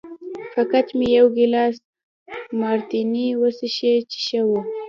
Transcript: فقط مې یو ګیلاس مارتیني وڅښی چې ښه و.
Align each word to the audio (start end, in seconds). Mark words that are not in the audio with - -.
فقط 0.53 0.87
مې 0.97 1.07
یو 1.17 1.27
ګیلاس 1.37 1.75
مارتیني 2.59 3.27
وڅښی 3.41 3.93
چې 4.09 4.17
ښه 4.25 4.41
و. 4.47 4.49